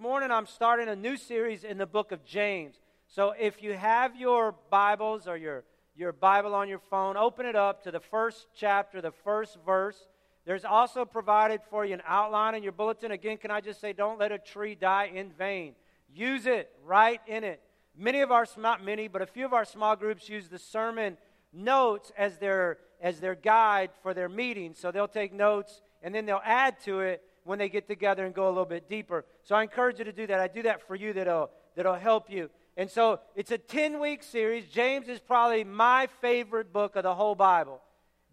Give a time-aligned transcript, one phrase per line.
[0.00, 2.76] Morning I'm starting a new series in the book of James.
[3.06, 5.62] So if you have your Bibles or your,
[5.94, 10.08] your Bible on your phone, open it up to the first chapter, the first verse.
[10.46, 13.10] There's also provided for you an outline in your bulletin.
[13.10, 15.74] Again, can I just say, don't let a tree die in vain.
[16.08, 17.60] Use it, write in it.
[17.94, 21.18] Many of our, not many, but a few of our small groups use the sermon
[21.52, 24.78] notes as their, as their guide for their meetings.
[24.78, 28.34] So they'll take notes and then they'll add to it when they get together and
[28.34, 29.24] go a little bit deeper.
[29.42, 30.40] So I encourage you to do that.
[30.40, 32.50] I do that for you that'll, that'll help you.
[32.76, 34.66] And so it's a 10 week series.
[34.66, 37.80] James is probably my favorite book of the whole Bible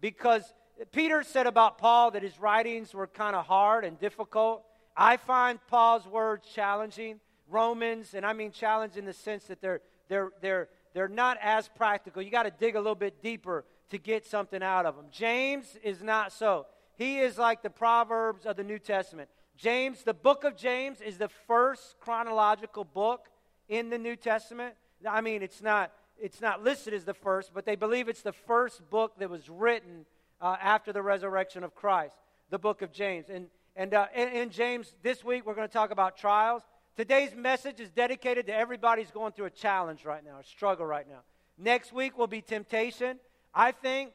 [0.00, 0.54] because
[0.92, 4.62] Peter said about Paul that his writings were kind of hard and difficult.
[4.96, 7.20] I find Paul's words challenging.
[7.50, 11.68] Romans, and I mean challenge in the sense that they're, they're, they're, they're not as
[11.68, 12.22] practical.
[12.22, 15.06] You got to dig a little bit deeper to get something out of them.
[15.10, 16.66] James is not so.
[16.98, 19.30] He is like the Proverbs of the New Testament.
[19.56, 23.28] James, the book of James, is the first chronological book
[23.68, 24.74] in the New Testament.
[25.08, 28.32] I mean, it's not, it's not listed as the first, but they believe it's the
[28.32, 30.06] first book that was written
[30.40, 32.16] uh, after the resurrection of Christ,
[32.50, 33.26] the book of James.
[33.28, 33.46] And,
[33.76, 36.62] and uh, in, in James, this week, we're going to talk about trials.
[36.96, 40.84] Today's message is dedicated to everybody who's going through a challenge right now, a struggle
[40.84, 41.20] right now.
[41.56, 43.20] Next week will be temptation.
[43.54, 44.12] I think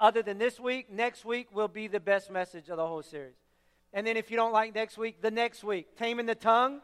[0.00, 3.34] other than this week, next week will be the best message of the whole series.
[3.92, 6.80] And then if you don't like next week, the next week, taming the tongue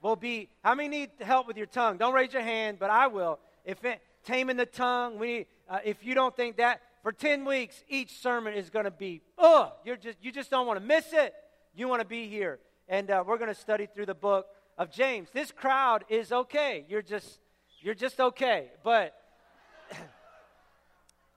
[0.00, 0.48] will be.
[0.62, 1.98] How many need help with your tongue?
[1.98, 3.38] Don't raise your hand, but I will.
[3.64, 7.44] If it, taming the tongue, we need, uh, if you don't think that, for 10
[7.44, 10.84] weeks, each sermon is going to be, oh, you're just, you just don't want to
[10.84, 11.34] miss it.
[11.74, 12.60] You want to be here.
[12.88, 14.46] And uh, we're going to study through the book
[14.78, 15.28] of James.
[15.32, 16.86] This crowd is okay.
[16.88, 17.40] You're just,
[17.80, 18.70] you're just okay.
[18.82, 19.14] But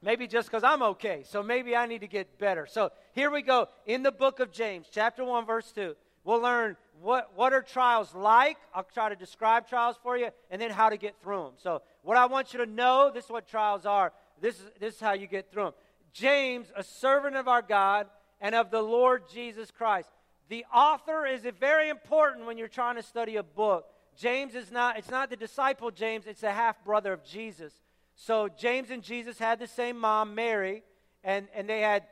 [0.02, 1.24] Maybe just because I'm okay.
[1.26, 2.68] So maybe I need to get better.
[2.68, 3.68] So here we go.
[3.86, 8.14] In the book of James, chapter 1, verse 2, we'll learn what, what are trials
[8.14, 8.58] like.
[8.74, 11.54] I'll try to describe trials for you and then how to get through them.
[11.58, 14.14] So, what I want you to know this is what trials are.
[14.40, 15.74] This is, this is how you get through them.
[16.14, 18.08] James, a servant of our God
[18.40, 20.10] and of the Lord Jesus Christ.
[20.50, 23.86] The author is very important when you're trying to study a book.
[24.16, 27.74] James is not, it's not the disciple James, it's the half brother of Jesus.
[28.20, 30.84] So James and Jesus had the same mom, Mary,
[31.24, 32.04] and, and they had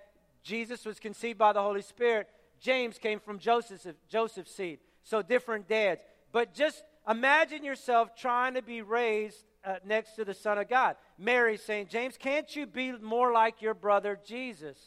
[0.43, 2.27] Jesus was conceived by the Holy Spirit.
[2.61, 4.79] James came from Joseph's, Joseph's seed.
[5.03, 6.01] So different dads.
[6.31, 10.95] But just imagine yourself trying to be raised uh, next to the Son of God.
[11.17, 14.77] Mary saying, James, can't you be more like your brother Jesus?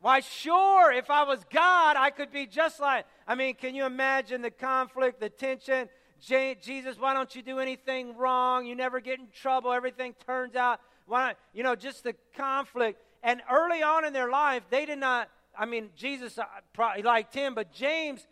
[0.00, 3.06] Why, sure, if I was God, I could be just like.
[3.26, 5.88] I mean, can you imagine the conflict, the tension?
[6.20, 8.66] Jesus, why don't you do anything wrong?
[8.66, 9.72] You never get in trouble.
[9.72, 10.80] Everything turns out.
[11.06, 11.36] Why not?
[11.52, 13.00] You know, just the conflict.
[13.22, 15.28] And early on in their life, they did not,
[15.58, 18.26] I mean, Jesus uh, probably liked him, but James,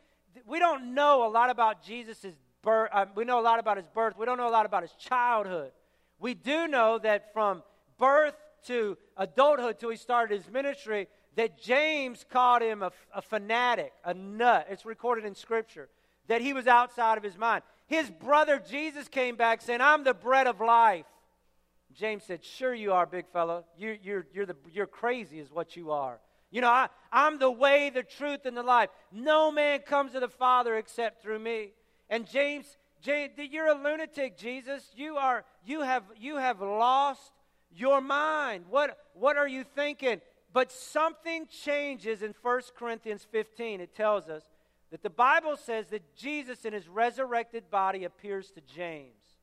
[0.47, 2.27] we don't know a lot about Jesus'
[2.63, 2.91] birth.
[2.93, 4.15] Uh, we know a lot about his birth.
[4.19, 5.73] We don't know a lot about his childhood.
[6.19, 7.63] We do know that from
[7.99, 8.35] birth
[8.67, 11.07] to adulthood till he started his ministry,
[11.37, 14.67] that James called him a, a fanatic, a nut.
[14.71, 15.89] It's recorded in Scripture
[16.29, 17.63] that he was outside of his mind.
[17.95, 21.07] His brother Jesus came back saying, I'm the bread of life.
[21.95, 23.65] James said, Sure, you are, big fellow.
[23.79, 26.19] You, you're, you're, the, you're crazy, is what you are.
[26.51, 28.91] You know, I, I'm the way, the truth, and the life.
[29.13, 31.73] No man comes to the Father except through me.
[32.11, 34.91] And James, James, you're a lunatic, Jesus.
[34.97, 37.33] You are, you have, you have lost
[37.75, 38.65] your mind.
[38.71, 40.21] What, what are you thinking?
[40.53, 43.81] But something changes in 1 Corinthians 15.
[43.81, 44.45] It tells us
[44.95, 49.41] that the Bible says that Jesus in his resurrected body appears to James.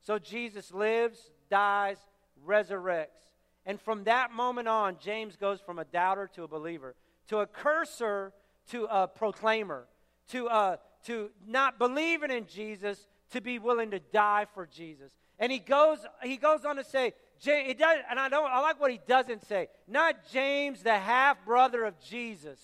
[0.00, 1.98] So Jesus lives, dies,
[2.44, 3.30] resurrects.
[3.64, 6.96] And from that moment on, James goes from a doubter to a believer,
[7.28, 8.32] to a cursor
[8.72, 9.86] to a proclaimer,
[10.30, 15.12] to, a, to not believing in Jesus, to be willing to die for Jesus.
[15.38, 18.80] And he goes, he goes on to say, James, does, and I, don't, I like
[18.80, 19.68] what he doesn't say.
[19.86, 22.58] Not James, the half brother of Jesus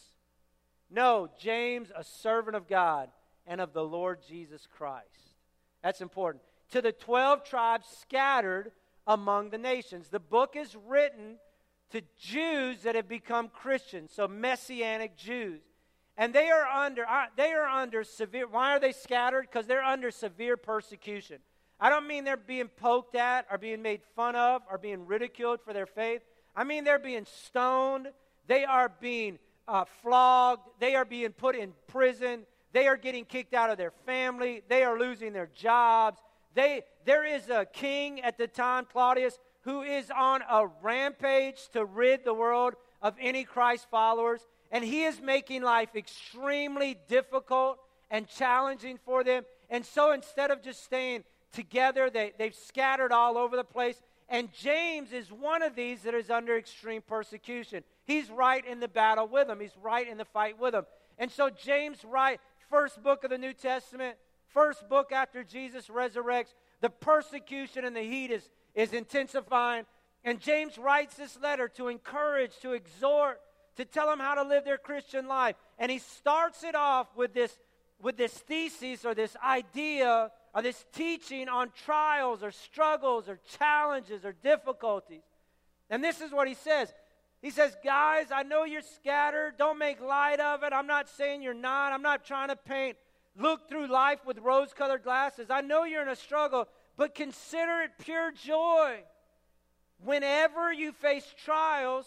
[0.91, 3.11] no, James, a servant of God
[3.47, 5.35] and of the Lord Jesus Christ.
[5.83, 6.43] That's important.
[6.71, 8.73] To the 12 tribes scattered
[9.07, 10.09] among the nations.
[10.09, 11.37] The book is written
[11.91, 15.61] to Jews that have become Christians, so messianic Jews.
[16.17, 19.43] And they are under uh, they are under severe why are they scattered?
[19.51, 21.39] Because they're under severe persecution.
[21.81, 25.61] I don't mean they're being poked at or being made fun of or being ridiculed
[25.61, 26.23] for their faith.
[26.55, 28.09] I mean they're being stoned.
[28.47, 33.55] They are being uh, flogged, they are being put in prison, they are getting kicked
[33.55, 36.21] out of their family, they are losing their jobs.
[36.55, 41.85] They, there is a king at the time, Claudius, who is on a rampage to
[41.85, 44.41] rid the world of any Christ followers,
[44.71, 47.79] and he is making life extremely difficult
[48.11, 49.45] and challenging for them.
[49.71, 54.01] And so instead of just staying together, they, they've scattered all over the place.
[54.29, 57.85] And James is one of these that is under extreme persecution.
[58.05, 60.85] He's right in the battle with them, he's right in the fight with them.
[61.19, 64.17] And so James write first book of the New Testament,
[64.49, 69.85] first book after Jesus resurrects, the persecution and the heat is, is intensifying.
[70.25, 73.41] And James writes this letter to encourage, to exhort,
[73.77, 75.57] to tell them how to live their Christian life.
[75.79, 77.57] And he starts it off with this,
[78.01, 84.25] with this thesis or this idea or this teaching on trials or struggles or challenges
[84.25, 85.23] or difficulties.
[85.91, 86.93] And this is what he says.
[87.45, 89.59] He says, Guys, I know you're scattered.
[89.59, 90.73] Don't make light of it.
[90.73, 91.93] I'm not saying you're not.
[91.93, 92.97] I'm not trying to paint,
[93.39, 95.51] look through life with rose colored glasses.
[95.51, 99.01] I know you're in a struggle, but consider it pure joy
[100.03, 102.07] whenever you face trials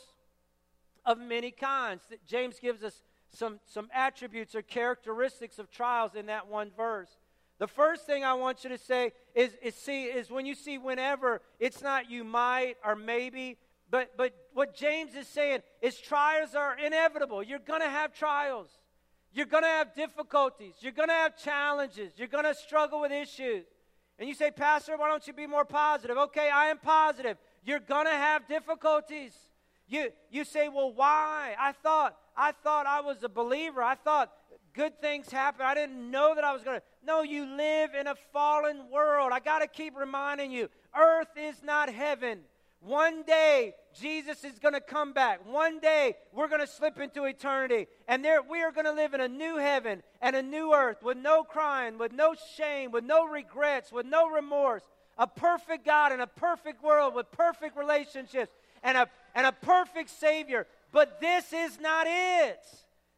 [1.05, 2.01] of many kinds.
[2.25, 7.15] James gives us some, some attributes or characteristics of trials in that one verse.
[7.59, 10.79] The first thing I want you to say is, is see is when you see
[10.79, 13.57] whenever, it's not you might or maybe,
[13.89, 17.43] but but what James is saying is trials are inevitable.
[17.43, 18.69] You're gonna have trials.
[19.33, 20.75] You're gonna have difficulties.
[20.79, 22.13] You're gonna have challenges.
[22.17, 23.65] You're gonna struggle with issues.
[24.19, 26.17] And you say, Pastor, why don't you be more positive?
[26.17, 27.37] Okay, I am positive.
[27.63, 29.33] You're gonna have difficulties.
[29.87, 31.55] You, you say, well, why?
[31.57, 33.81] I thought, I thought I was a believer.
[33.81, 34.31] I thought
[34.73, 35.65] good things happen.
[35.65, 36.83] I didn't know that I was going to.
[37.05, 39.31] No, you live in a fallen world.
[39.33, 42.39] I got to keep reminding you earth is not heaven.
[42.79, 45.45] One day, Jesus is going to come back.
[45.45, 47.87] One day, we're going to slip into eternity.
[48.07, 51.01] And there, we are going to live in a new heaven and a new earth
[51.01, 54.83] with no crying, with no shame, with no regrets, with no remorse.
[55.17, 58.51] A perfect God in a perfect world with perfect relationships
[58.83, 60.67] and a, and a perfect Savior.
[60.91, 62.59] But this is not it.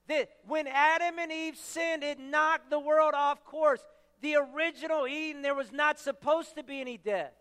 [0.07, 3.81] The, when Adam and Eve sinned, it knocked the world off course.
[4.21, 7.33] The original Eden, there was not supposed to be any death.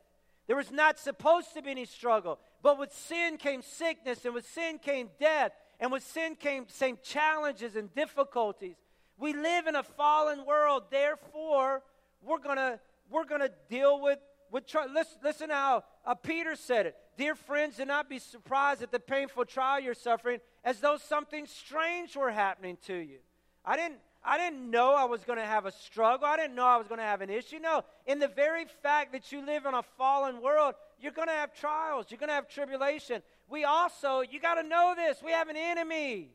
[0.48, 2.40] There was not supposed to be any struggle.
[2.62, 6.98] But with sin came sickness, and with sin came death, and with sin came same
[7.04, 8.74] challenges and difficulties.
[9.18, 11.82] We live in a fallen world, therefore,
[12.22, 12.80] we're gonna
[13.10, 14.18] we're gonna deal with
[14.50, 16.96] with listen, listen how uh, Peter said it.
[17.16, 21.46] Dear friends, do not be surprised at the painful trial you're suffering as though something
[21.46, 23.18] strange were happening to you.
[23.64, 26.26] I didn't, I didn't know I was going to have a struggle.
[26.26, 27.58] I didn't know I was going to have an issue.
[27.58, 31.34] No, in the very fact that you live in a fallen world, you're going to
[31.34, 33.22] have trials, you're going to have tribulation.
[33.48, 36.30] We also, you got to know this, we have an enemy.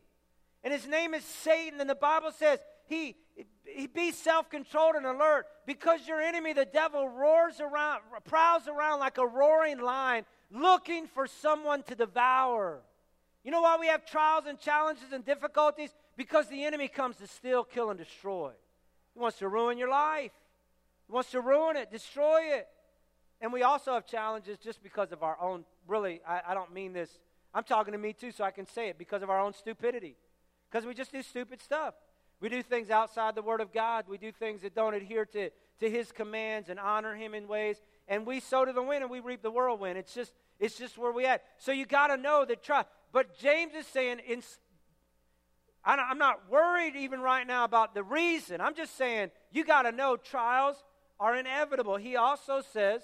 [0.63, 1.81] And his name is Satan.
[1.81, 3.15] And the Bible says he,
[3.65, 9.17] he be self-controlled and alert because your enemy, the devil, roars around, prowls around like
[9.17, 12.81] a roaring lion, looking for someone to devour.
[13.43, 15.93] You know why we have trials and challenges and difficulties?
[16.15, 18.51] Because the enemy comes to steal, kill, and destroy.
[19.13, 20.31] He wants to ruin your life.
[21.07, 22.67] He wants to ruin it, destroy it.
[23.41, 26.93] And we also have challenges just because of our own, really, I, I don't mean
[26.93, 27.19] this.
[27.53, 30.15] I'm talking to me too, so I can say it because of our own stupidity.
[30.71, 31.93] Because we just do stupid stuff.
[32.39, 34.05] We do things outside the Word of God.
[34.07, 35.49] We do things that don't adhere to,
[35.79, 37.81] to His commands and honor Him in ways.
[38.07, 39.97] And we sow to the wind and we reap the whirlwind.
[39.97, 41.43] It's just, it's just where we at.
[41.57, 42.85] So you got to know that try.
[43.11, 44.41] But James is saying, in,
[45.85, 48.61] I'm not worried even right now about the reason.
[48.61, 50.81] I'm just saying you got to know trials
[51.19, 51.97] are inevitable.
[51.97, 53.01] He also says,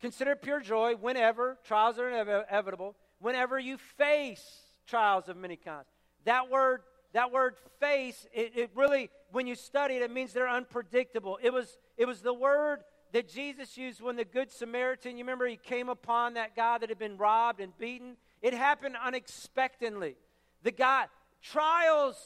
[0.00, 4.44] consider pure joy whenever trials are inevitable, whenever you face
[4.86, 5.86] trials of many kinds.
[6.24, 6.82] That word,
[7.12, 11.38] that word face, it, it really, when you study it, it means they're unpredictable.
[11.42, 12.80] It was, it was the word
[13.12, 16.88] that Jesus used when the Good Samaritan, you remember he came upon that guy that
[16.88, 18.16] had been robbed and beaten?
[18.42, 20.16] It happened unexpectedly.
[20.62, 21.06] The guy,
[21.42, 22.16] trials,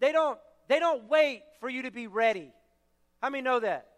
[0.00, 2.52] they don't, they don't wait for you to be ready.
[3.22, 3.88] How many know that?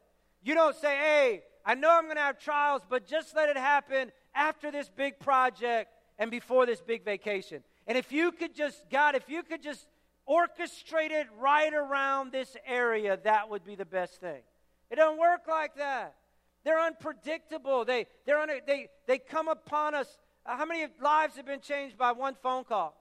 [0.43, 3.57] You don't say, hey, I know I'm going to have trials, but just let it
[3.57, 7.63] happen after this big project and before this big vacation.
[7.87, 9.87] And if you could just, God, if you could just
[10.29, 14.43] orchestrate it right around this area, that would be the best thing.
[14.91, 16.15] It doesn't work like that.
[16.65, 17.85] They're unpredictable.
[17.85, 20.19] They, they're un, they, they come upon us.
[20.45, 22.95] Uh, how many lives have been changed by one phone call?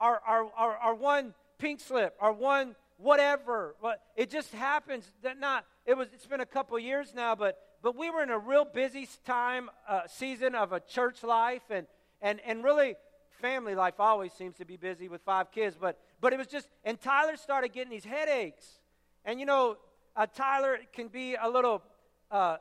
[0.00, 2.14] Or, or, or, or one pink slip?
[2.20, 3.74] our one whatever?
[4.16, 7.96] It just happens that not, it was, it's been a couple years now, but, but
[7.96, 11.62] we were in a real busy time, uh, season of a church life.
[11.70, 11.86] And,
[12.22, 12.96] and, and really,
[13.40, 15.76] family life always seems to be busy with five kids.
[15.78, 18.64] But, but it was just, and Tyler started getting these headaches.
[19.24, 19.76] And you know,
[20.16, 21.82] uh, Tyler can be a little,
[22.30, 22.56] uh,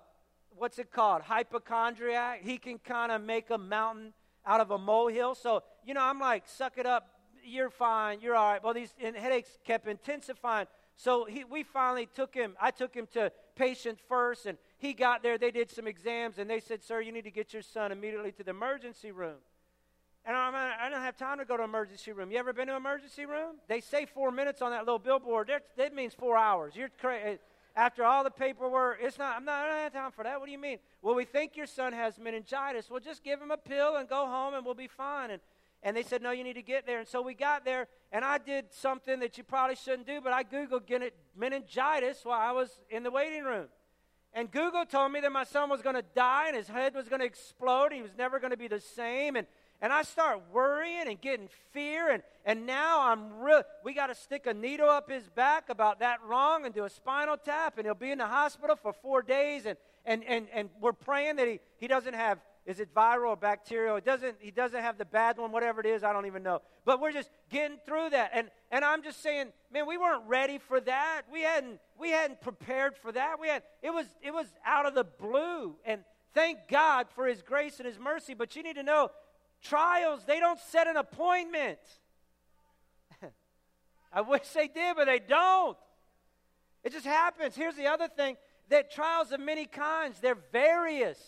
[0.57, 1.21] what's it called?
[1.21, 2.41] Hypochondriac.
[2.43, 4.13] He can kind of make a mountain
[4.45, 5.35] out of a molehill.
[5.35, 7.07] So, you know, I'm like, suck it up.
[7.43, 8.19] You're fine.
[8.21, 8.63] You're all right.
[8.63, 10.67] Well, these headaches kept intensifying.
[10.95, 15.23] So he, we finally took him, I took him to patient first, and he got
[15.23, 15.37] there.
[15.37, 18.31] They did some exams, and they said, Sir, you need to get your son immediately
[18.33, 19.37] to the emergency room.
[20.25, 22.31] And I'm, I don't have time to go to emergency room.
[22.31, 23.55] You ever been to emergency room?
[23.67, 25.51] They say four minutes on that little billboard.
[25.77, 26.75] That means four hours.
[26.75, 27.23] You're crazy.
[27.25, 27.35] Eh,
[27.75, 29.35] after all the paperwork, it's not.
[29.35, 29.65] I'm not.
[29.65, 30.39] I don't have time for that.
[30.39, 30.77] What do you mean?
[31.01, 32.89] Well, we think your son has meningitis.
[32.89, 35.31] Well, just give him a pill and go home, and we'll be fine.
[35.31, 35.41] And
[35.83, 36.99] and they said, no, you need to get there.
[36.99, 40.31] And so we got there, and I did something that you probably shouldn't do, but
[40.33, 40.89] I Googled
[41.35, 43.67] meningitis while I was in the waiting room.
[44.33, 47.07] And Google told me that my son was going to die and his head was
[47.07, 47.93] going to explode.
[47.93, 49.35] He was never going to be the same.
[49.35, 49.45] And,
[49.79, 52.09] and I start worrying and getting fear.
[52.09, 53.61] And, and now I'm real.
[53.83, 56.89] We got to stick a needle up his back about that wrong and do a
[56.89, 57.77] spinal tap.
[57.77, 59.67] And he'll be in the hospital for four days.
[59.67, 63.35] And, and, and, and we're praying that he, he doesn't have is it viral or
[63.35, 63.97] bacterial?
[63.97, 66.61] It doesn't, he doesn't have the bad one, whatever it is, I don't even know.
[66.85, 68.31] But we're just getting through that.
[68.33, 71.23] And, and I'm just saying, man, we weren't ready for that.
[71.31, 73.39] We hadn't, we hadn't prepared for that.
[73.39, 75.75] We had, it, was, it was out of the blue.
[75.85, 78.33] And thank God for his grace and his mercy.
[78.33, 79.11] But you need to know,
[79.61, 81.79] trials, they don't set an appointment.
[84.13, 85.77] I wish they did, but they don't.
[86.85, 87.57] It just happens.
[87.57, 88.37] Here's the other thing
[88.69, 91.19] that trials of many kinds, they're various.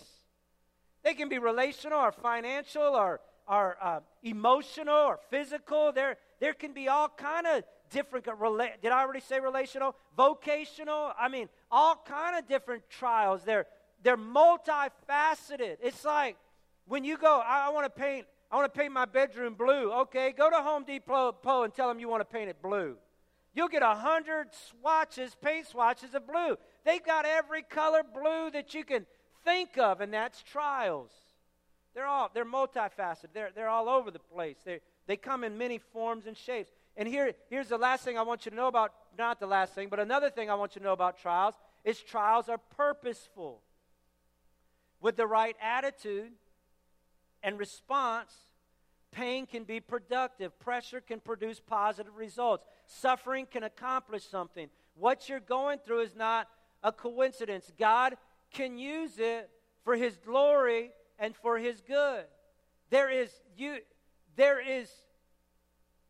[1.06, 5.92] They can be relational or financial or, or uh, emotional or physical.
[5.94, 8.26] There, there can be all kind of different.
[8.26, 9.96] Rela- did I already say relational?
[10.18, 11.12] Vocational.
[11.18, 13.44] I mean, all kind of different trials.
[13.44, 13.68] They're
[14.02, 15.78] they're multifaceted.
[15.82, 16.38] It's like
[16.88, 18.26] when you go, I, I want to paint.
[18.52, 19.92] I want to paint my bedroom blue.
[19.92, 22.96] Okay, go to Home Depot and tell them you want to paint it blue.
[23.54, 26.58] You'll get a hundred swatches, paint swatches of blue.
[26.84, 29.06] They've got every color blue that you can
[29.46, 31.12] think of, and that's trials.
[31.94, 33.30] They're all they're multifaceted.
[33.34, 34.58] They're they're all over the place.
[34.66, 36.72] They they come in many forms and shapes.
[36.98, 39.74] And here here's the last thing I want you to know about not the last
[39.74, 43.62] thing, but another thing I want you to know about trials is trials are purposeful.
[45.00, 46.32] With the right attitude
[47.44, 48.34] and response,
[49.12, 50.58] pain can be productive.
[50.60, 52.66] Pressure can produce positive results.
[52.88, 54.68] Suffering can accomplish something.
[54.96, 56.48] What you're going through is not
[56.84, 57.72] a coincidence.
[57.78, 58.16] God
[58.54, 59.50] can use it
[59.84, 62.26] for his glory and for his good.
[62.90, 63.78] There is you
[64.36, 64.90] there is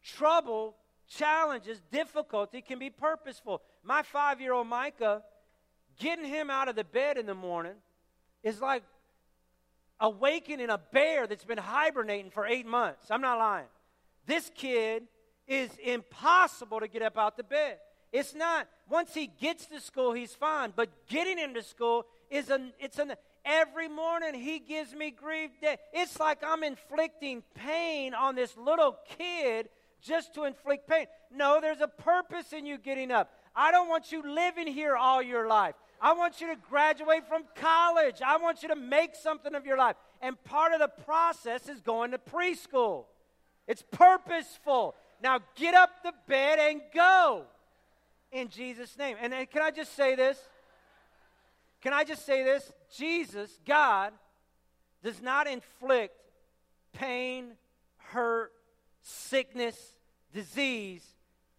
[0.03, 0.75] trouble,
[1.07, 3.61] challenges, difficulty can be purposeful.
[3.83, 5.23] My 5-year-old Micah
[5.99, 7.75] getting him out of the bed in the morning
[8.43, 8.83] is like
[9.99, 13.09] awakening a bear that's been hibernating for 8 months.
[13.09, 13.67] I'm not lying.
[14.25, 15.03] This kid
[15.47, 17.77] is impossible to get up out the bed.
[18.11, 22.49] It's not once he gets to school he's fine, but getting him to school is
[22.49, 23.13] an it's an
[23.43, 25.51] every morning he gives me grief.
[25.93, 29.69] It's like I'm inflicting pain on this little kid
[30.01, 31.07] just to inflict pain.
[31.31, 33.31] No, there's a purpose in you getting up.
[33.55, 35.75] I don't want you living here all your life.
[36.01, 38.21] I want you to graduate from college.
[38.25, 39.95] I want you to make something of your life.
[40.21, 43.05] And part of the process is going to preschool.
[43.67, 44.95] It's purposeful.
[45.23, 47.43] Now get up the bed and go
[48.31, 49.17] in Jesus' name.
[49.21, 50.37] And, and can I just say this?
[51.85, 52.73] Can I just say this?
[52.97, 54.11] Jesus, God,
[55.03, 56.19] does not inflict
[56.93, 57.51] pain,
[57.97, 58.51] hurt,
[59.03, 59.77] sickness,
[60.33, 61.03] disease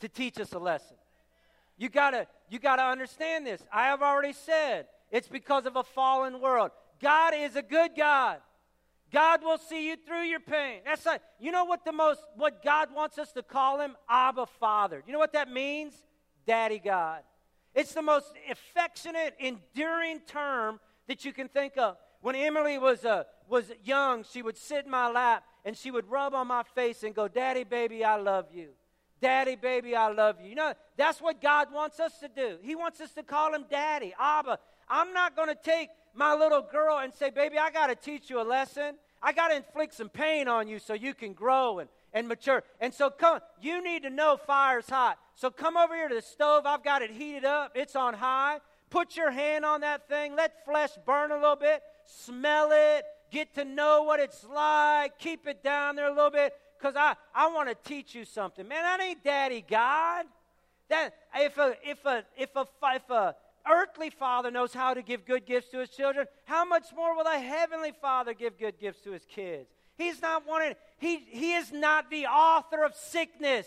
[0.00, 0.97] to teach us a lesson.
[1.78, 3.62] You gotta, you gotta understand this.
[3.73, 6.73] I have already said it's because of a fallen world.
[7.00, 8.38] God is a good God.
[9.12, 10.80] God will see you through your pain.
[10.85, 13.95] That's like, you know what the most, what God wants us to call him?
[14.11, 15.04] Abba Father.
[15.06, 15.95] You know what that means?
[16.49, 17.21] Daddy God.
[17.76, 21.99] It's the most affectionate, enduring term that you can think of.
[22.23, 26.11] When Emily was, uh, was young, she would sit in my lap and she would
[26.11, 28.71] rub on my face and go, Daddy, baby, I love you.
[29.21, 30.49] Daddy, baby, I love you.
[30.49, 32.56] You know, that's what God wants us to do.
[32.62, 34.59] He wants us to call him Daddy, Abba.
[34.88, 38.30] I'm not going to take my little girl and say, Baby, I got to teach
[38.30, 38.97] you a lesson.
[39.23, 42.64] I got to inflict some pain on you so you can grow and and mature.
[42.80, 45.18] And so come, you need to know fire's hot.
[45.35, 46.64] So come over here to the stove.
[46.64, 47.73] I've got it heated up.
[47.75, 48.61] It's on high.
[48.88, 50.35] Put your hand on that thing.
[50.35, 51.82] Let flesh burn a little bit.
[52.06, 53.04] Smell it.
[53.30, 55.18] Get to know what it's like.
[55.18, 56.54] Keep it down there a little bit.
[56.78, 58.66] Because I, I want to teach you something.
[58.66, 60.25] Man, that ain't daddy God.
[60.88, 63.35] That if a if a if a if a
[63.70, 67.26] earthly father knows how to give good gifts to his children, how much more will
[67.26, 69.68] a heavenly father give good gifts to his kids?
[69.96, 73.66] He's not wanting, he, he is not the author of sickness.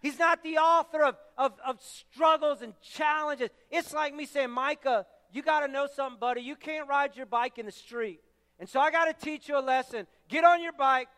[0.00, 3.50] He's not the author of, of, of struggles and challenges.
[3.70, 6.40] It's like me saying, Micah, you got to know something, buddy.
[6.40, 8.20] You can't ride your bike in the street.
[8.60, 10.06] And so I got to teach you a lesson.
[10.28, 11.08] Get on your bike,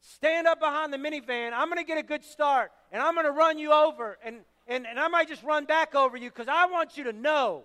[0.00, 1.52] stand up behind the minivan.
[1.52, 4.18] I'm going to get a good start, and I'm going to run you over.
[4.24, 7.12] And, and, and I might just run back over you because I want you to
[7.12, 7.64] know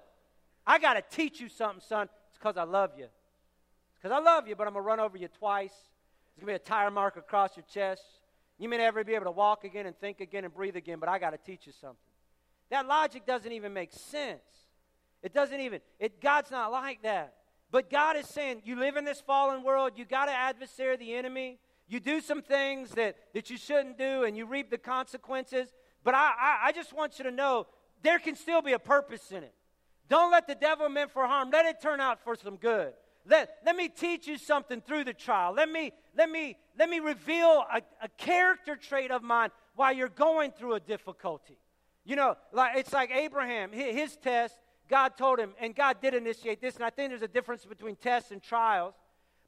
[0.66, 2.10] I got to teach you something, son.
[2.30, 3.08] It's because I love you.
[4.02, 5.74] Because I love you, but I'm going to run over you twice.
[6.36, 8.04] There's going to be a tire mark across your chest.
[8.58, 11.10] You may never be able to walk again and think again and breathe again, but
[11.10, 11.98] I got to teach you something.
[12.70, 14.42] That logic doesn't even make sense.
[15.22, 17.34] It doesn't even, it, God's not like that.
[17.72, 21.14] But God is saying, you live in this fallen world, you got to adversary the
[21.14, 21.60] enemy.
[21.88, 25.68] You do some things that, that you shouldn't do, and you reap the consequences.
[26.04, 27.68] But I, I, I just want you to know
[28.02, 29.54] there can still be a purpose in it.
[30.08, 32.94] Don't let the devil meant for harm, let it turn out for some good.
[33.30, 35.54] Let, let me teach you something through the trial.
[35.54, 40.10] Let me, let me, let me reveal a, a character trait of mine while you're
[40.10, 41.58] going through a difficulty.
[42.04, 44.56] You know, like it's like Abraham, his test,
[44.90, 47.96] God told him, and God did initiate this, and I think there's a difference between
[47.96, 48.96] tests and trials.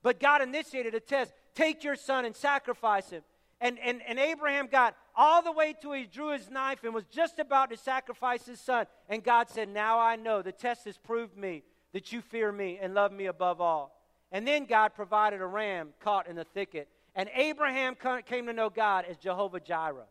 [0.04, 1.34] But God initiated a test.
[1.56, 3.24] Take your son and sacrifice him.
[3.60, 7.06] And, and, and Abraham got all the way to he drew his knife and was
[7.06, 8.86] just about to sacrifice his son.
[9.10, 12.80] And God said, Now I know the test has proved me that you fear me
[12.82, 13.98] and love me above all.
[14.32, 16.88] And then God provided a ram caught in the thicket.
[17.16, 17.96] And Abraham
[18.26, 20.08] came to know God as Jehovah Jireh,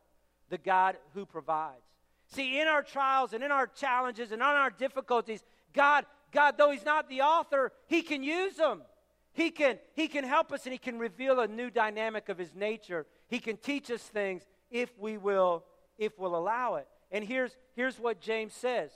[0.50, 1.82] the God who provides.
[2.28, 6.70] See, in our trials and in our challenges and on our difficulties, God, God, though
[6.70, 8.82] He's not the author, He can use them.
[9.32, 12.54] He can, he can help us and He can reveal a new dynamic of His
[12.54, 13.06] nature.
[13.28, 15.64] He can teach us things if we will,
[15.98, 16.86] if we'll allow it.
[17.10, 18.90] And here's, here's what James says.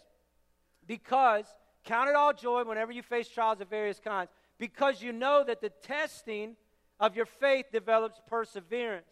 [0.87, 1.47] Because,
[1.85, 5.61] count it all joy whenever you face trials of various kinds, because you know that
[5.61, 6.57] the testing
[7.00, 9.07] of your faith develops perseverance.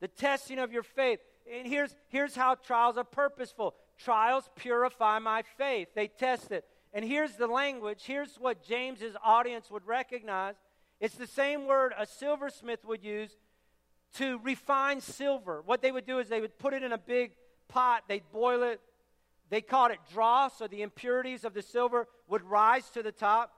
[0.00, 1.20] The testing of your faith.
[1.52, 6.64] And here's, here's how trials are purposeful trials purify my faith, they test it.
[6.92, 8.02] And here's the language.
[8.04, 10.54] Here's what James's audience would recognize.
[11.00, 13.36] It's the same word a silversmith would use
[14.14, 15.60] to refine silver.
[15.66, 17.32] What they would do is they would put it in a big
[17.66, 18.80] pot, they'd boil it.
[19.50, 23.52] They called it dross, so the impurities of the silver would rise to the top.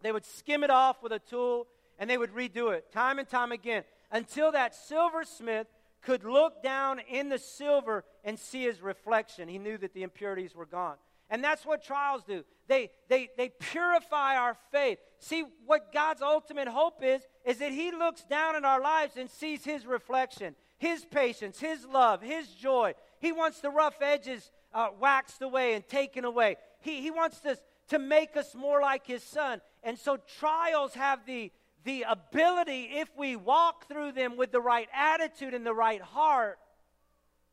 [0.00, 1.66] They would skim it off with a tool
[1.98, 5.66] and they would redo it time and time again until that silversmith
[6.00, 9.48] could look down in the silver and see his reflection.
[9.48, 10.96] He knew that the impurities were gone.
[11.30, 12.44] And that's what trials do.
[12.68, 14.98] They, they, they purify our faith.
[15.18, 19.28] See, what God's ultimate hope is, is that He looks down in our lives and
[19.28, 22.94] sees His reflection, His patience, His love, His joy.
[23.20, 26.56] He wants the rough edges uh, waxed away and taken away.
[26.80, 29.60] He, he wants us to make us more like His Son.
[29.82, 31.52] And so trials have the,
[31.84, 36.58] the ability, if we walk through them with the right attitude and the right heart,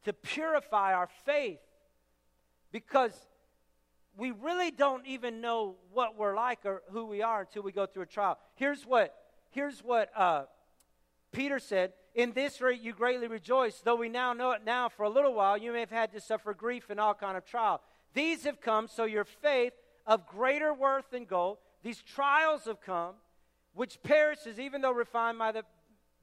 [0.04, 1.60] to purify our faith.
[2.72, 3.14] Because
[4.18, 7.86] we really don't even know what we're like or who we are until we go
[7.86, 8.38] through a trial.
[8.56, 9.16] Here's what,
[9.52, 10.44] here's what uh,
[11.32, 15.04] Peter said In this rate you greatly rejoice, though we now know it now for
[15.04, 17.82] a little while, you may have had to suffer grief and all kind of trial.
[18.14, 19.74] These have come so your faith
[20.08, 23.16] of greater worth than gold, these trials have come,
[23.74, 25.64] which perishes even though refined by the,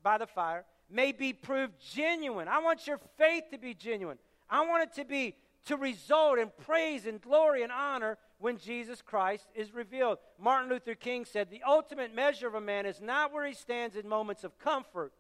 [0.03, 2.49] by the fire, may be proved genuine.
[2.49, 4.19] I want your faith to be genuine.
[4.49, 9.03] I want it to be to result in praise and glory and honor when Jesus
[9.03, 10.19] Christ is revealed.
[10.39, 13.95] Martin Luther King said, The ultimate measure of a man is not where he stands
[13.95, 15.13] in moments of comfort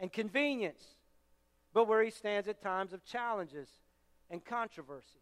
[0.00, 0.82] and convenience,
[1.72, 3.68] but where he stands at times of challenges
[4.30, 5.20] and controversy.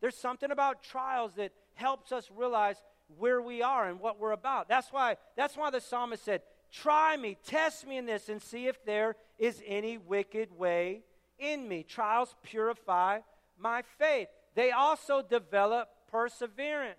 [0.00, 2.76] There's something about trials that helps us realize
[3.18, 4.68] where we are and what we're about.
[4.68, 8.68] That's why, that's why the psalmist said, Try me, test me in this, and see
[8.68, 11.02] if there is any wicked way
[11.38, 11.82] in me.
[11.82, 13.20] Trials purify
[13.58, 14.28] my faith.
[14.54, 16.98] They also develop perseverance.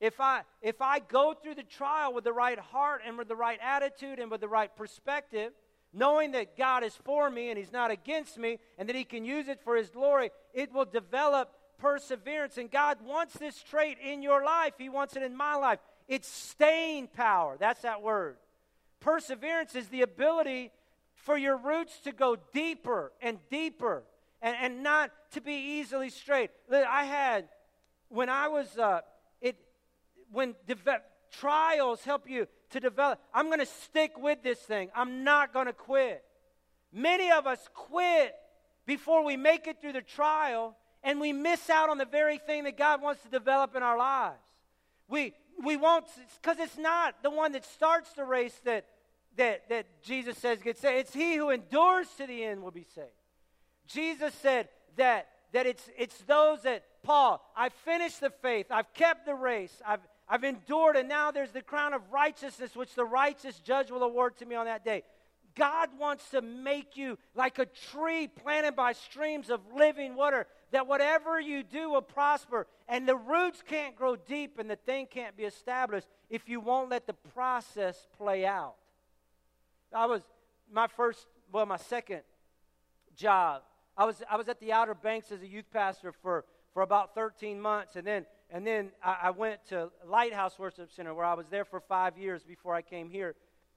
[0.00, 3.36] If I, if I go through the trial with the right heart and with the
[3.36, 5.52] right attitude and with the right perspective,
[5.94, 9.24] knowing that God is for me and He's not against me and that He can
[9.24, 12.58] use it for His glory, it will develop perseverance.
[12.58, 15.78] And God wants this trait in your life, He wants it in my life.
[16.08, 17.56] It's staying power.
[17.58, 18.36] That's that word.
[19.00, 20.70] Perseverance is the ability
[21.14, 24.02] for your roots to go deeper and deeper
[24.42, 26.50] and, and not to be easily straight.
[26.70, 27.48] I had,
[28.08, 29.00] when I was, uh,
[29.40, 29.56] it,
[30.30, 30.76] when de-
[31.32, 34.90] trials help you to develop, I'm going to stick with this thing.
[34.94, 36.22] I'm not going to quit.
[36.92, 38.34] Many of us quit
[38.86, 42.64] before we make it through the trial, and we miss out on the very thing
[42.64, 44.36] that God wants to develop in our lives.
[45.08, 45.34] We,
[45.64, 46.06] we won't,
[46.42, 48.86] because it's not the one that starts the race that,
[49.36, 51.00] that, that Jesus says gets saved.
[51.00, 53.08] It's he who endures to the end will be saved.
[53.86, 59.26] Jesus said that, that it's, it's those that, Paul, I finished the faith, I've kept
[59.26, 63.58] the race, I've, I've endured, and now there's the crown of righteousness which the righteous
[63.60, 65.02] judge will award to me on that day.
[65.54, 70.86] God wants to make you like a tree planted by streams of living water, that
[70.86, 72.66] whatever you do will prosper.
[72.88, 76.90] And the roots can't grow deep and the thing can't be established if you won't
[76.90, 78.74] let the process play out.
[79.92, 80.22] I was,
[80.72, 82.22] my first, well, my second
[83.16, 83.62] job,
[83.96, 87.14] I was, I was at the Outer Banks as a youth pastor for, for about
[87.14, 87.94] 13 months.
[87.94, 91.64] And then, and then I, I went to Lighthouse Worship Center where I was there
[91.64, 93.34] for five years before I came here.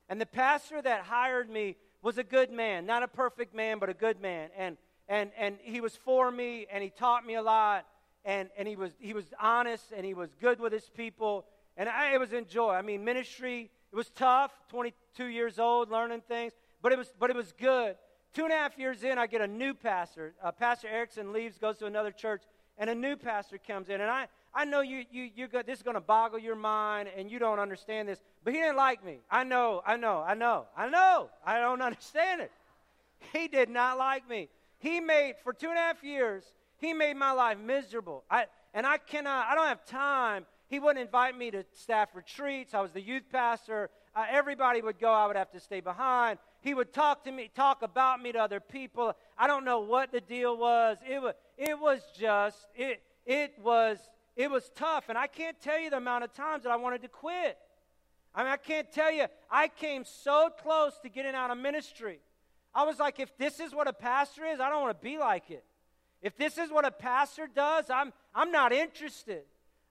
[0.10, 3.90] And the pastor that hired me was a good man, not a perfect man, but
[3.90, 4.50] a good man.
[4.58, 4.78] And,
[5.08, 7.86] and, and he was for me, and he taught me a lot,
[8.24, 11.46] and, and he, was, he was honest, and he was good with his people.
[11.76, 12.74] And I, it was enjoy.
[12.74, 17.30] I mean, ministry, it was tough, 22 years old, learning things, but it was, but
[17.30, 17.96] it was good.
[18.34, 20.34] Two and a half years in, I get a new pastor.
[20.44, 22.44] Uh, pastor Erickson leaves, goes to another church,
[22.78, 24.02] and a new pastor comes in.
[24.02, 24.28] And I,
[24.58, 27.38] I know you, you, you got, this is going to boggle your mind and you
[27.38, 29.20] don't understand this, but he didn't like me.
[29.30, 31.30] I know, I know, I know, I know.
[31.46, 32.52] I don't understand it.
[33.34, 34.50] He did not like me.
[34.80, 36.44] He made, for two and a half years,
[36.78, 38.24] he made my life miserable.
[38.32, 40.48] I, and I cannot, I don't have time.
[40.70, 42.74] He wouldn't invite me to staff retreats.
[42.74, 43.92] I was the youth pastor.
[44.16, 46.40] Uh, everybody would go, I would have to stay behind.
[46.62, 49.16] He would talk to me, talk about me to other people.
[49.38, 50.98] I don't know what the deal was.
[51.08, 54.00] It was, it was just, it, it was
[54.38, 55.10] it was tough.
[55.10, 57.58] And I can't tell you the amount of times that I wanted to quit.
[58.34, 59.26] I mean, I can't tell you.
[59.50, 62.20] I came so close to getting out of ministry.
[62.74, 65.18] I was like, if this is what a pastor is, I don't want to be
[65.18, 65.66] like it.
[66.22, 69.42] If this is what a pastor does, I'm, I'm not interested.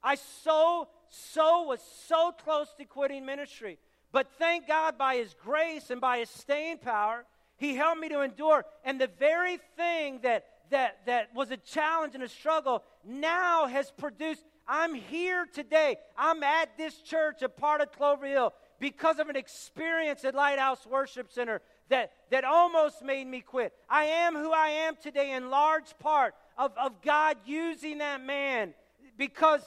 [0.01, 3.77] I so, so was so close to quitting ministry.
[4.13, 7.25] But thank God by His grace and by His staying power,
[7.57, 8.63] He helped me to endure.
[8.85, 13.91] And the very thing that that, that was a challenge and a struggle now has
[13.91, 14.43] produced.
[14.67, 15.97] I'm here today.
[16.17, 20.85] I'm at this church, a part of Clover Hill, because of an experience at Lighthouse
[20.85, 23.73] Worship Center that, that almost made me quit.
[23.89, 28.73] I am who I am today in large part of, of God using that man
[29.17, 29.61] because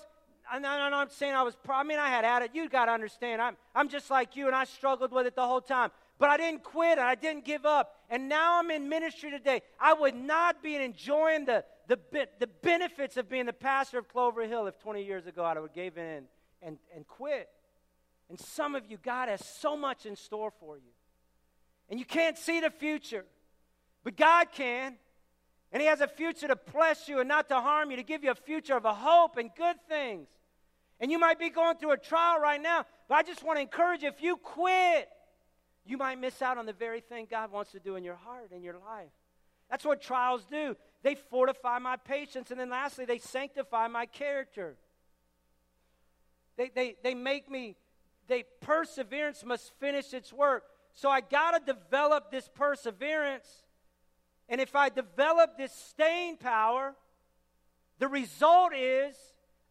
[0.52, 2.50] I'm not saying I was, I mean, I had at it.
[2.54, 5.46] You got to understand, I'm, I'm just like you, and I struggled with it the
[5.46, 5.90] whole time.
[6.20, 7.96] But I didn't quit and I didn't give up.
[8.10, 9.62] And now I'm in ministry today.
[9.80, 11.98] I would not be enjoying the, the,
[12.38, 15.70] the benefits of being the pastor of Clover Hill if 20 years ago I would
[15.70, 16.24] have given in
[16.60, 17.48] and, and quit.
[18.28, 20.92] And some of you, God has so much in store for you.
[21.88, 23.24] And you can't see the future,
[24.04, 24.96] but God can.
[25.72, 28.22] And He has a future to bless you and not to harm you, to give
[28.22, 30.28] you a future of a hope and good things.
[31.00, 33.62] And you might be going through a trial right now, but I just want to
[33.62, 35.08] encourage you if you quit,
[35.84, 38.52] you might miss out on the very thing God wants to do in your heart,
[38.52, 39.10] in your life.
[39.70, 40.76] That's what trials do.
[41.02, 42.50] They fortify my patience.
[42.50, 44.76] And then lastly, they sanctify my character.
[46.56, 47.76] They, they, they make me,
[48.28, 50.64] they perseverance must finish its work.
[50.92, 53.46] So I got to develop this perseverance.
[54.48, 56.94] And if I develop this staying power,
[58.00, 59.16] the result is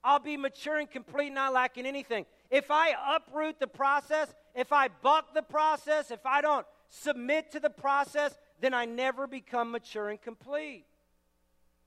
[0.04, 2.26] I'll be mature and complete, not lacking anything.
[2.50, 7.62] If I uproot the process, if I buck the process, if I don't submit to
[7.62, 10.84] the process, then I never become mature and complete.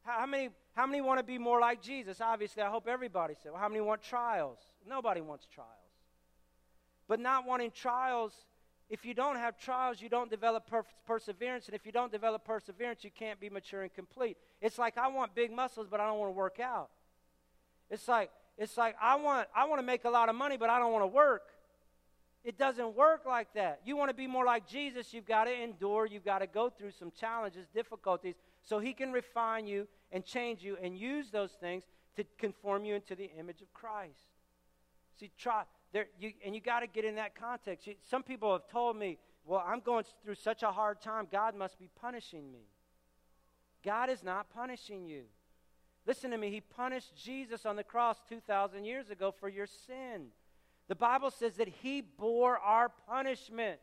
[0.05, 2.23] How, how many, how many want to be more like Jesus?
[2.23, 3.53] Obviously, I hope everybody said.
[3.53, 4.59] Well, how many want trials?
[4.89, 5.69] Nobody wants trials.
[7.09, 8.33] But not wanting trials,
[8.89, 11.67] if you don't have trials, you don't develop per- perseverance.
[11.67, 14.39] And if you don't develop perseverance, you can't be mature and complete.
[14.63, 16.89] It's like I want big muscles, but I don't want to work out.
[17.91, 20.71] It's like, it's like I want, I want to make a lot of money, but
[20.71, 21.43] I don't want to work.
[22.45, 23.81] It doesn't work like that.
[23.85, 26.69] You want to be more like Jesus, you've got to endure, you've got to go
[26.71, 31.53] through some challenges, difficulties, so he can refine you and change you and use those
[31.53, 31.85] things
[32.17, 34.19] to conform you into the image of Christ.
[35.19, 37.87] See, try there, you, and you got to get in that context.
[37.87, 41.29] You, some people have told me, "Well, I'm going through such a hard time.
[41.31, 42.67] God must be punishing me."
[43.85, 45.25] God is not punishing you.
[46.07, 46.51] Listen to me.
[46.51, 50.29] He punished Jesus on the cross 2,000 years ago for your sin.
[50.89, 53.81] The Bible says that He bore our punishment.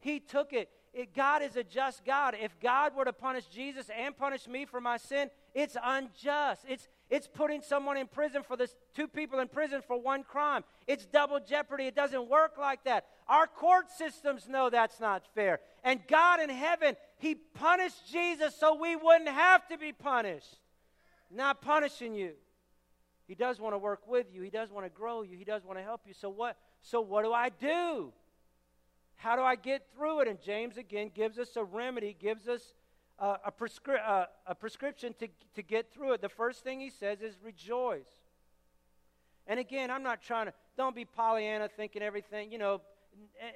[0.00, 0.68] He took it.
[0.92, 1.14] it.
[1.14, 2.36] God is a just God.
[2.40, 6.64] If God were to punish Jesus and punish me for my sin, it's unjust.
[6.68, 10.62] It's, it's putting someone in prison for this, two people in prison for one crime.
[10.86, 11.84] It's double jeopardy.
[11.84, 13.06] It doesn't work like that.
[13.28, 15.60] Our court systems know that's not fair.
[15.82, 20.58] And God in heaven, He punished Jesus so we wouldn't have to be punished
[21.30, 22.32] not punishing you.
[23.28, 24.42] He does want to work with you.
[24.42, 25.36] He does want to grow you.
[25.36, 26.14] He does want to help you.
[26.14, 28.12] So what so what do I do?
[29.16, 30.28] How do I get through it?
[30.28, 32.72] And James again gives us a remedy, gives us
[33.18, 36.22] a, prescri- a prescription to, to get through it.
[36.22, 38.06] The first thing he says is rejoice.
[39.46, 42.80] And again, I'm not trying to, don't be Pollyanna thinking everything, you know,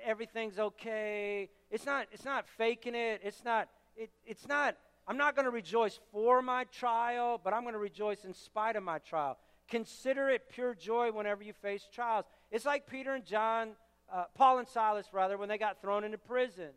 [0.05, 1.49] everything's okay.
[1.71, 3.21] It's not, it's not faking it.
[3.23, 7.63] It's not, it, it's not, I'm not going to rejoice for my trial, but I'm
[7.63, 9.39] going to rejoice in spite of my trial.
[9.73, 12.27] Consider it pure joy whenever you face trials.
[12.51, 13.71] It's like Peter and John,
[14.13, 16.69] uh, Paul and Silas, rather, when they got thrown into prison.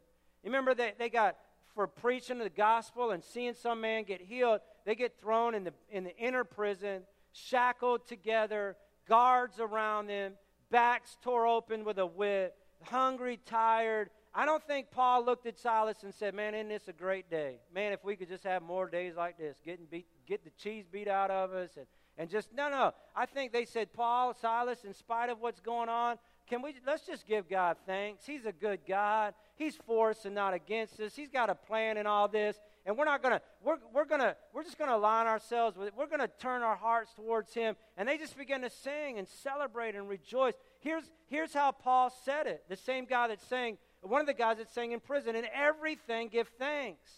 [0.42, 1.36] You remember they, they got,
[1.74, 5.74] for preaching the gospel and seeing some man get healed, they get thrown in the,
[5.92, 7.02] in the inner prison,
[7.34, 8.78] shackled together,
[9.10, 10.36] guards around them,
[10.72, 14.10] backs tore open with a whip, hungry, tired.
[14.38, 17.60] I don't think Paul looked at Silas and said, Man, isn't this a great day?
[17.74, 20.86] Man, if we could just have more days like this, getting beat, get the cheese
[20.92, 21.86] beat out of us and
[22.18, 22.94] and just no no.
[23.16, 26.18] I think they said paul silas in spite of what's going on
[26.48, 28.26] can we let's just give god thanks.
[28.26, 29.34] He's a good god.
[29.56, 31.16] He's for us and not against us.
[31.16, 32.60] He's got a plan in all this.
[32.86, 35.94] And we're not gonna we're, we're gonna we're just gonna align ourselves with it.
[35.98, 37.76] We're gonna turn our hearts towards him.
[37.98, 40.54] And they just begin to sing and celebrate and rejoice.
[40.80, 42.64] Here's here's how paul said it.
[42.70, 46.30] The same guy that's saying one of the guys that's saying in prison in everything
[46.30, 47.12] give thanks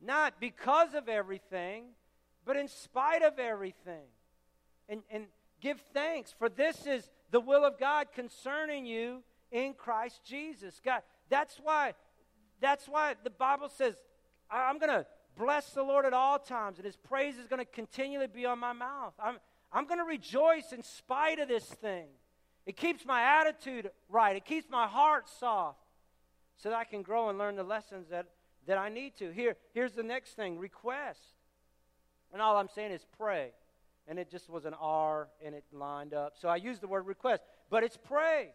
[0.00, 1.84] not because of everything
[2.44, 4.06] but in spite of everything
[4.88, 5.26] and, and
[5.60, 10.80] give thanks, for this is the will of God concerning you in Christ Jesus.
[10.84, 11.94] God, that's why,
[12.60, 13.94] that's why the Bible says,
[14.50, 17.64] I'm going to bless the Lord at all times, and his praise is going to
[17.64, 19.12] continually be on my mouth.
[19.18, 19.38] I'm,
[19.72, 22.06] I'm going to rejoice in spite of this thing.
[22.64, 25.80] It keeps my attitude right, it keeps my heart soft
[26.56, 28.26] so that I can grow and learn the lessons that,
[28.66, 29.30] that I need to.
[29.30, 31.20] Here, here's the next thing request.
[32.32, 33.52] And all I'm saying is pray
[34.08, 36.34] and it just was an R and it lined up.
[36.38, 38.50] So I used the word request, but it's pray.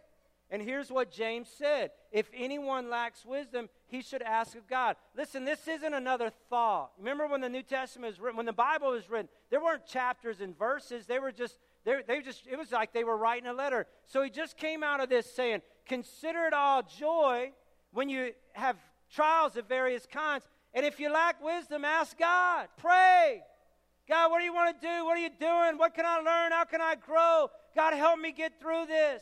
[0.49, 4.97] And here's what James said If anyone lacks wisdom, he should ask of God.
[5.15, 6.91] Listen, this isn't another thought.
[6.97, 10.41] Remember when the New Testament was written, when the Bible was written, there weren't chapters
[10.41, 11.05] and verses.
[11.05, 13.87] They were just, they, they just, it was like they were writing a letter.
[14.05, 17.53] So he just came out of this saying, Consider it all joy
[17.93, 18.77] when you have
[19.13, 20.43] trials of various kinds.
[20.73, 22.67] And if you lack wisdom, ask God.
[22.77, 23.41] Pray.
[24.07, 25.05] God, what do you want to do?
[25.05, 25.77] What are you doing?
[25.77, 26.51] What can I learn?
[26.51, 27.49] How can I grow?
[27.75, 29.21] God, help me get through this.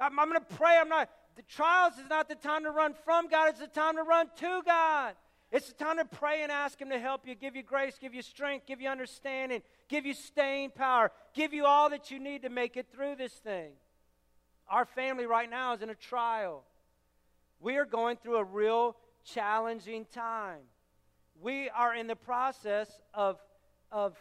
[0.00, 0.76] I'm, I'm going to pray.
[0.80, 3.96] I'm not, the trials is not the time to run from God, it's the time
[3.96, 5.14] to run to God.
[5.52, 8.14] It's the time to pray and ask Him to help you, give you grace, give
[8.14, 12.42] you strength, give you understanding, give you staying power, give you all that you need
[12.42, 13.70] to make it through this thing.
[14.68, 16.64] Our family right now is in a trial.
[17.60, 20.62] We are going through a real challenging time.
[21.40, 23.38] We are in the process of
[23.90, 24.16] of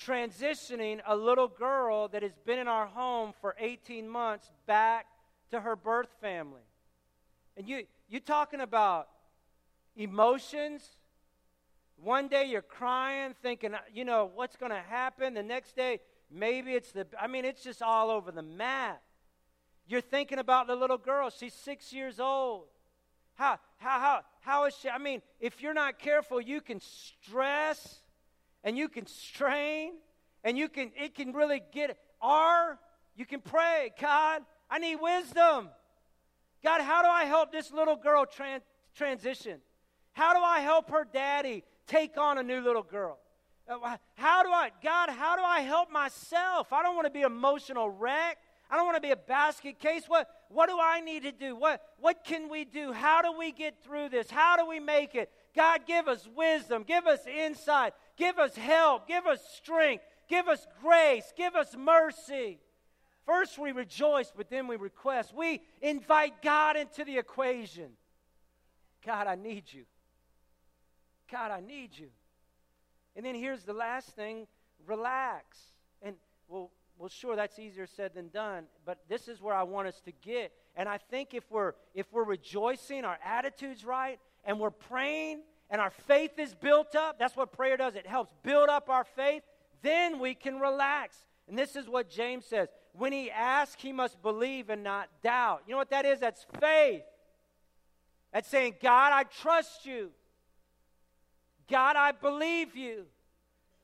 [0.00, 5.06] transitioning a little girl that has been in our home for 18 months back
[5.50, 6.62] to her birth family.
[7.56, 9.08] And you you talking about
[9.96, 10.96] emotions?
[11.96, 15.34] One day you're crying thinking, uh, you know, what's going to happen?
[15.34, 19.02] The next day maybe it's the I mean it's just all over the map.
[19.90, 21.30] You're thinking about the little girl.
[21.30, 22.66] She's 6 years old.
[23.34, 24.88] How how how how is she?
[24.88, 28.02] I mean, if you're not careful, you can stress
[28.62, 29.92] and you can strain
[30.44, 32.78] and you can it can really get or
[33.16, 35.68] you can pray god i need wisdom
[36.62, 38.62] god how do i help this little girl tran-
[38.94, 39.60] transition
[40.12, 43.18] how do i help her daddy take on a new little girl
[43.68, 47.22] uh, how do i god how do i help myself i don't want to be
[47.22, 48.38] emotional wreck
[48.70, 51.56] i don't want to be a basket case what what do i need to do
[51.56, 55.14] what what can we do how do we get through this how do we make
[55.14, 59.08] it god give us wisdom give us insight Give us help.
[59.08, 60.04] Give us strength.
[60.28, 61.32] Give us grace.
[61.34, 62.60] Give us mercy.
[63.24, 65.34] First, we rejoice, but then we request.
[65.34, 67.92] We invite God into the equation.
[69.06, 69.84] God, I need you.
[71.32, 72.08] God, I need you.
[73.16, 74.46] And then here's the last thing
[74.86, 75.56] relax.
[76.02, 79.88] And well, well, sure, that's easier said than done, but this is where I want
[79.88, 80.52] us to get.
[80.76, 85.80] And I think if we're if we're rejoicing, our attitude's right, and we're praying and
[85.80, 87.94] our faith is built up, that's what prayer does.
[87.94, 89.42] It helps build up our faith.
[89.80, 91.16] Then we can relax.
[91.48, 92.68] And this is what James says.
[92.92, 95.62] When he asks, he must believe and not doubt.
[95.66, 96.20] You know what that is?
[96.20, 97.02] That's faith.
[98.30, 100.10] That's saying, God, I trust you.
[101.66, 103.06] God, I believe you.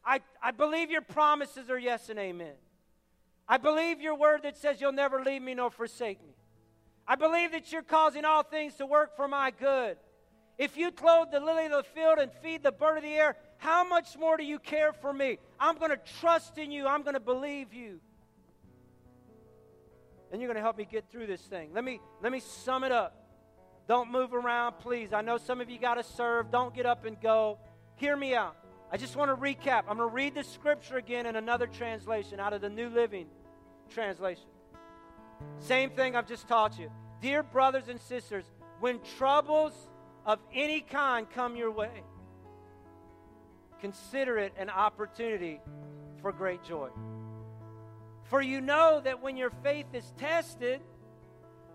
[0.05, 2.55] I, I believe your promises are yes and amen.
[3.49, 6.35] I believe your word that says you'll never leave me nor forsake me.
[7.07, 9.97] I believe that you're causing all things to work for my good.
[10.59, 13.37] If you clothe the lily of the field and feed the bird of the air,
[13.59, 15.39] how much more do you care for me?
[15.61, 16.87] I'm going to trust in you.
[16.87, 18.01] I'm going to believe you.
[20.33, 21.71] And you're going to help me get through this thing.
[21.73, 23.27] Let me let me sum it up.
[23.87, 25.13] Don't move around, please.
[25.13, 26.51] I know some of you got to serve.
[26.51, 27.59] Don't get up and go.
[27.95, 28.57] Hear me out.
[28.91, 29.85] I just want to recap.
[29.89, 33.27] I'm going to read the scripture again in another translation out of the New Living
[33.91, 34.45] Translation.
[35.59, 36.91] Same thing I've just taught you.
[37.21, 38.45] dear brothers and sisters,
[38.81, 39.73] when troubles
[40.25, 42.03] of any kind come your way,
[43.81, 45.61] consider it an opportunity
[46.21, 46.89] for great joy.
[48.25, 50.81] For you know that when your faith is tested,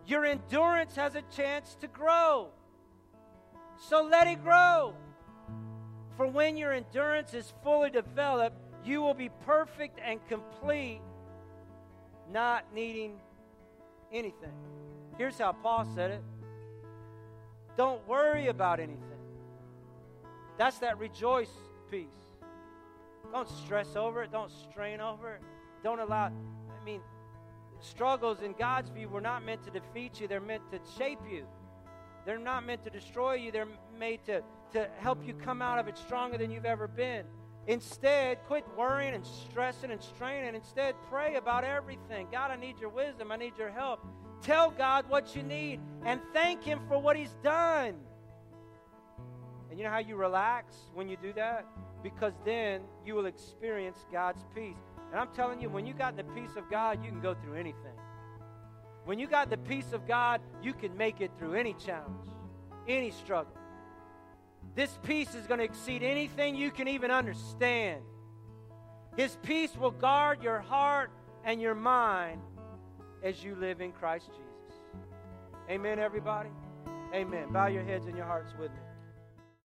[0.06, 2.50] your endurance has a chance to grow.
[3.90, 4.96] So let it grow.
[6.22, 8.56] For when your endurance is fully developed,
[8.86, 11.02] you will be perfect and complete,
[12.32, 13.20] not needing
[14.14, 14.54] anything.
[15.18, 16.24] Here's how Paul said it
[17.76, 19.02] Don't worry about anything.
[20.60, 21.50] That's that rejoice
[21.90, 22.06] piece.
[23.32, 25.42] Don't stress over it, don't strain over it.
[25.84, 27.02] Don't allow, I mean,
[27.80, 31.48] struggles in God's view were not meant to defeat you, they're meant to shape you.
[32.26, 35.88] They're not meant to destroy you, they're made to, to help you come out of
[35.88, 37.26] it stronger than you've ever been.
[37.68, 40.56] Instead, quit worrying and stressing and straining.
[40.56, 42.28] Instead, pray about everything.
[42.32, 43.32] God, I need your wisdom.
[43.32, 44.06] I need your help.
[44.42, 47.96] Tell God what you need and thank Him for what He's done.
[49.70, 51.66] And you know how you relax when you do that?
[52.04, 54.76] Because then you will experience God's peace.
[55.12, 57.56] And I'm telling you, when you got the peace of God, you can go through
[57.56, 57.94] anything.
[59.06, 62.30] When you got the peace of God, you can make it through any challenge,
[62.88, 63.54] any struggle.
[64.76, 68.02] This peace is going to exceed anything you can even understand.
[69.18, 71.12] His peace will guard your heart
[71.44, 72.42] and your mind
[73.24, 74.80] as you live in Christ Jesus.
[75.70, 76.50] Amen, everybody?
[77.14, 77.52] Amen.
[77.52, 78.91] Bow your heads and your hearts with me.